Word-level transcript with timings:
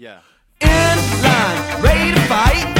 Yeah. 0.00 0.20
in 0.62 0.96
line, 1.22 1.82
ready 1.82 2.14
to 2.14 2.20
fight. 2.22 2.79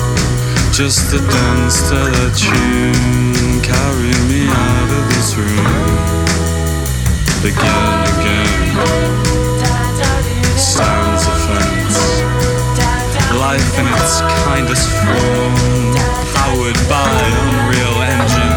just 0.71 1.11
to 1.11 1.17
dance 1.17 1.81
to 1.89 1.95
the 1.95 2.31
tune. 2.33 3.61
Carry 3.61 4.15
me 4.29 4.47
out 4.47 4.89
of 4.97 5.03
this 5.11 5.35
room 5.35 6.11
again, 7.43 8.03
again. 8.15 8.75
Stands 10.57 11.23
a 11.27 11.35
fence. 11.45 11.99
Life 13.37 13.79
in 13.79 13.87
its 13.87 14.21
kindest 14.45 14.87
form, 15.01 15.55
powered 16.35 16.79
by 16.87 17.09
Unreal 17.43 18.01
engines. 18.03 18.50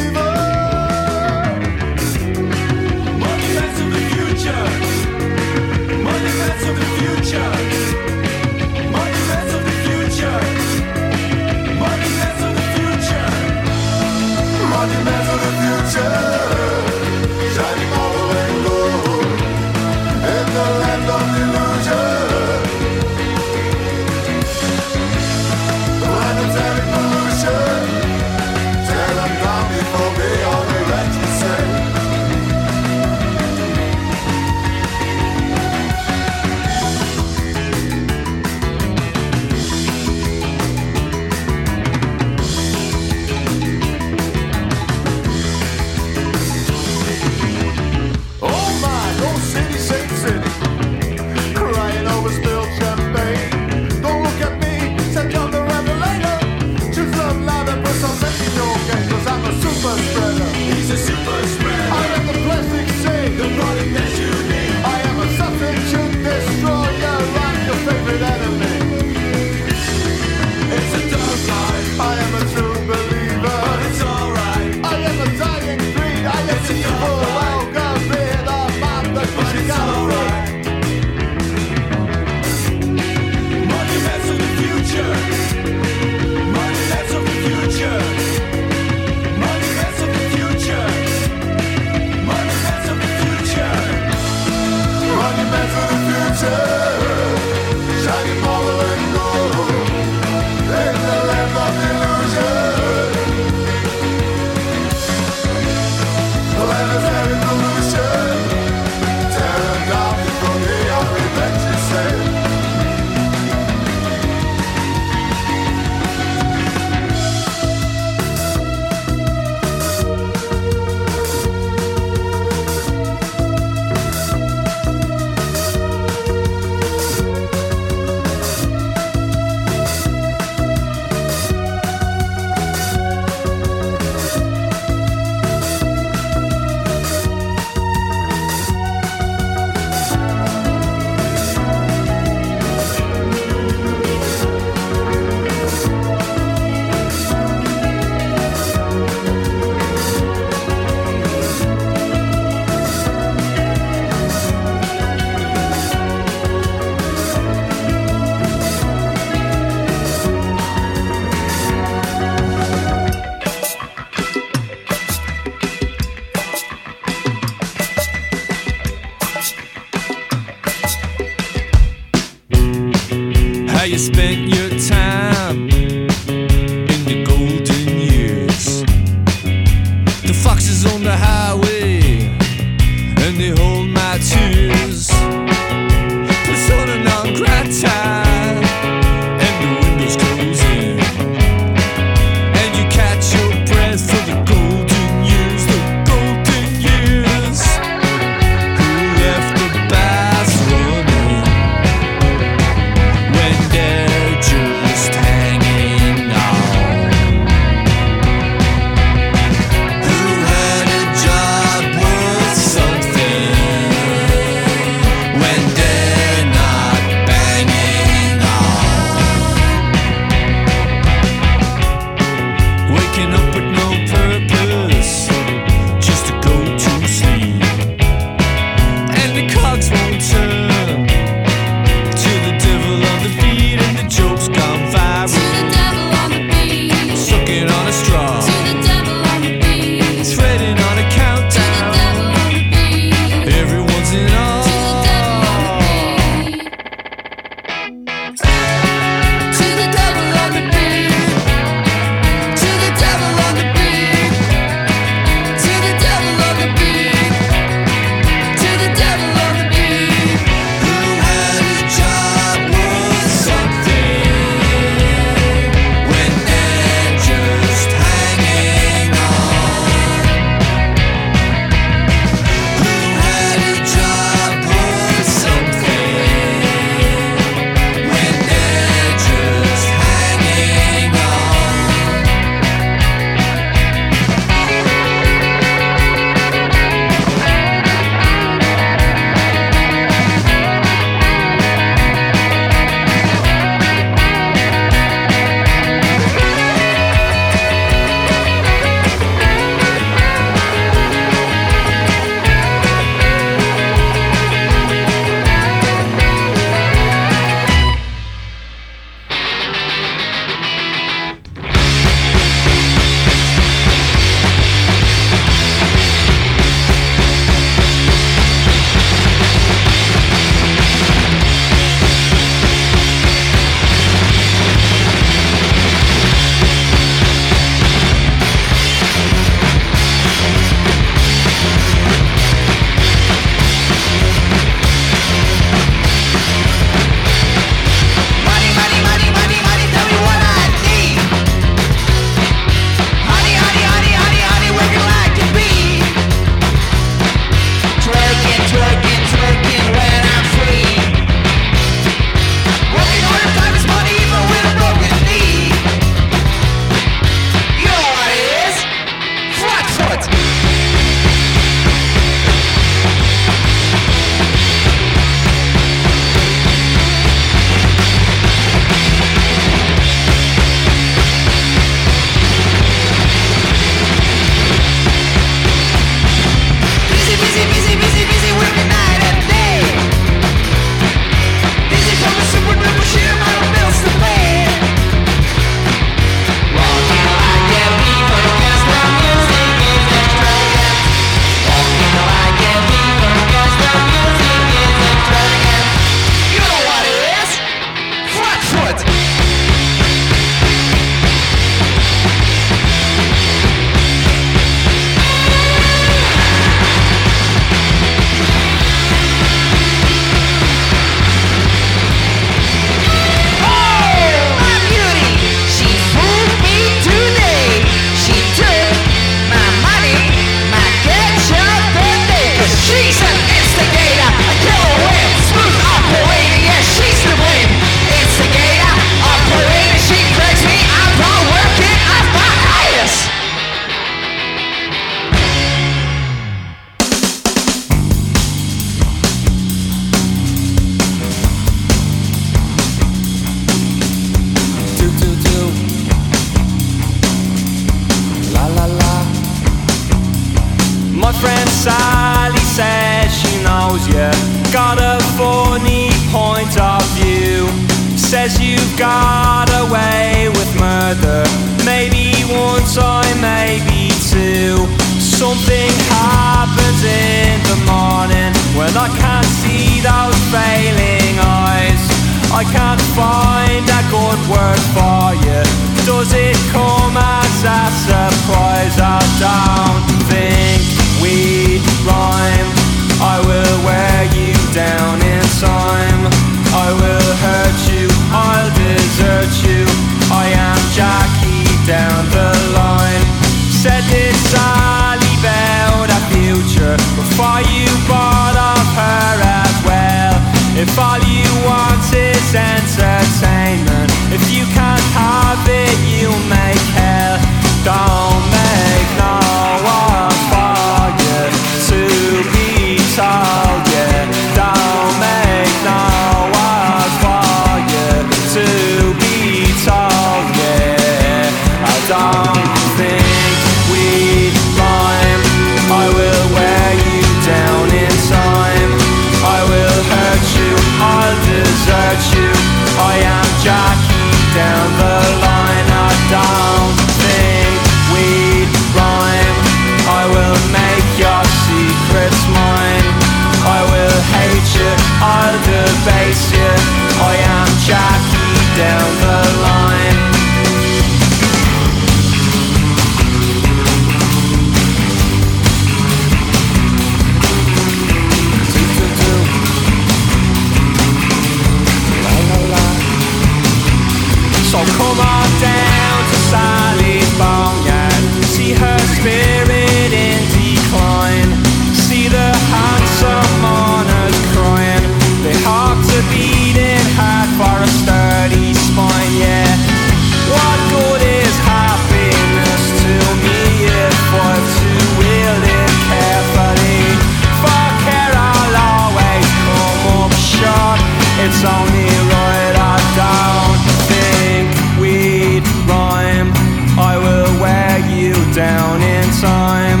down 598.56 599.02
in 599.02 599.28
time. 599.36 600.00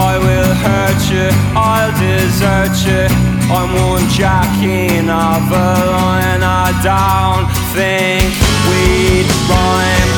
I 0.00 0.16
will 0.16 0.54
hurt 0.64 1.00
you, 1.12 1.28
I'll 1.52 1.92
desert 2.00 2.72
you. 2.88 3.04
I'm 3.52 3.76
one 3.92 4.08
jack 4.08 4.48
in 4.64 5.04
a 5.04 5.36
line. 5.52 6.40
I 6.40 6.72
don't 6.80 7.44
think 7.76 8.24
we'd 8.72 9.28
rhyme. 9.52 10.12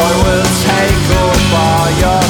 I 0.00 0.12
will 0.24 0.48
take 0.64 1.04
up 1.20 1.36
your 2.00 2.25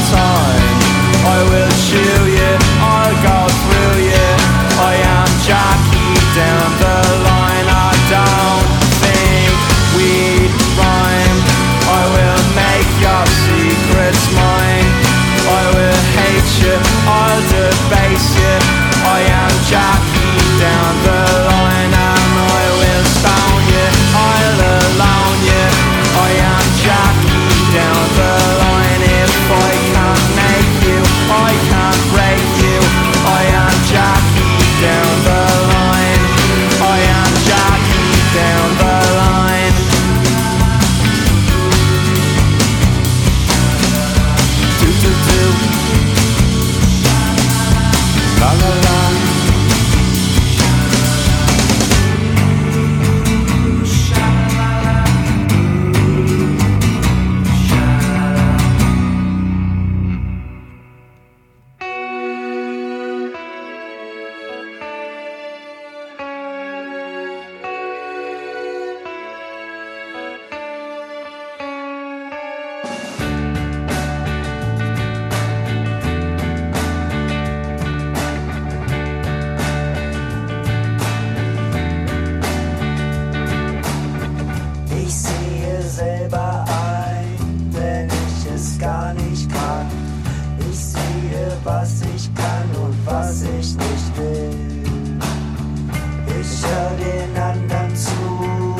Ich 96.49 96.62
höre 96.64 96.97
den 96.97 97.36
anderen 97.36 97.97
zu, 97.97 98.76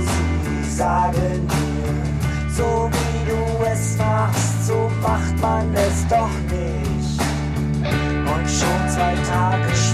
sie 0.00 0.70
sagen 0.76 1.48
dir, 1.48 2.52
so 2.52 2.90
wie 2.90 3.30
du 3.30 3.64
es 3.64 3.96
machst, 3.96 4.66
so 4.66 4.90
macht 5.00 5.40
man 5.40 5.72
es 5.74 6.06
doch 6.08 6.28
nicht. 6.50 7.20
Und 7.80 8.48
schon 8.48 8.88
zwei 8.88 9.14
Tage 9.30 9.68
später. 9.68 9.85